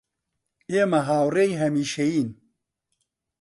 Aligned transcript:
ئێمە 0.71 0.99
هاوڕێی 1.09 1.57
هەمیشەیین 1.61 2.29